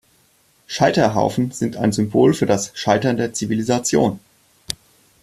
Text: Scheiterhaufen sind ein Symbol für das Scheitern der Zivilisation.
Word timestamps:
Scheiterhaufen 0.65 1.51
sind 1.51 1.77
ein 1.77 1.91
Symbol 1.91 2.33
für 2.33 2.47
das 2.47 2.71
Scheitern 2.73 3.17
der 3.17 3.33
Zivilisation. 3.33 4.19